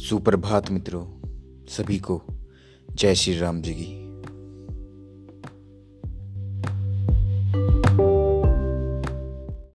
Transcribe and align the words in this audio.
सुप्रभात 0.00 0.70
मित्रों 0.70 1.04
सभी 1.68 1.98
को 1.98 2.22
जय 2.92 3.14
श्री 3.14 3.38
राम 3.38 3.62
जी 3.62 3.74
की। 3.74 3.99